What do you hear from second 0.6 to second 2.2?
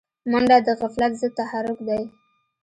د غفلت ضد تحرک دی